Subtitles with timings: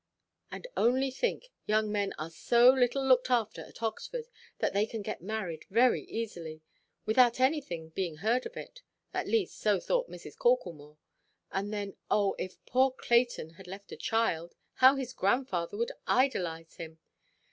[0.51, 4.25] And only think; young men are so little looked after at Oxford,
[4.57, 6.63] that they can get married very easily,
[7.05, 8.81] without anything being heard of it.
[9.13, 10.39] At least, so thought Mrs.
[10.39, 10.97] Corklemore.
[11.51, 16.77] And then oh, if poor Clayton had left a child, how his grandfather would idolize
[16.77, 16.97] him!